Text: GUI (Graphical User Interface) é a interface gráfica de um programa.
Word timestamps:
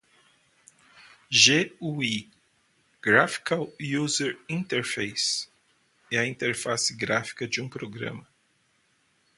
GUI 1.31 2.31
(Graphical 3.03 3.71
User 3.79 4.35
Interface) 4.49 5.47
é 6.11 6.17
a 6.17 6.25
interface 6.25 6.95
gráfica 6.95 7.47
de 7.47 7.61
um 7.61 7.69
programa. 7.69 8.27